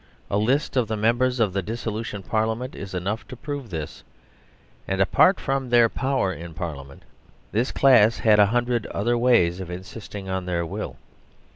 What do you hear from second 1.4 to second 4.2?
the Dissolution Parlia ment is enough to prove this,